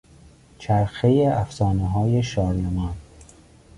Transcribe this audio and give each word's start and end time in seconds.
چرخهی 0.59 1.25
افسانههای 1.27 2.23
شارلمان 2.23 2.95